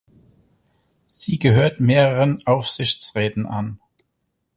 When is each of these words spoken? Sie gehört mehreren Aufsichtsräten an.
Sie 1.05 1.37
gehört 1.37 1.79
mehreren 1.79 2.39
Aufsichtsräten 2.47 3.45
an. 3.45 3.79